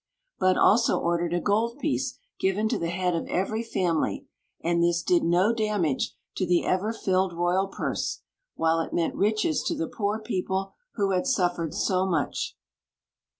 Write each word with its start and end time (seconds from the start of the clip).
Bud 0.39 0.57
also 0.57 0.99
ordered 0.99 1.31
a 1.31 1.39
gold 1.39 1.77
piece 1.77 2.17
given 2.39 2.67
to 2.69 2.79
the 2.79 2.89
head 2.89 3.13
of 3.15 3.27
every 3.27 3.61
family; 3.61 4.25
and 4.63 4.81
this 4.81 5.03
did 5.03 5.21
no 5.23 5.53
damage 5.53 6.15
to 6.37 6.47
the 6.47 6.65
ever 6.65 6.89
Queen 6.89 6.89
Zixi 6.89 6.89
of 6.89 6.89
Ix; 6.89 6.93
or, 6.95 6.99
the 6.99 7.05
filled 7.27 7.33
royal 7.33 7.67
purse, 7.67 8.21
while 8.55 8.79
it 8.79 8.93
meant 8.95 9.13
riches 9.13 9.61
to 9.61 9.75
the 9.75 9.85
poor 9.87 10.17
people 10.19 10.73
who 10.95 11.11
had 11.11 11.27
suffered 11.27 11.75
so 11.75 12.07
much. 12.07 12.57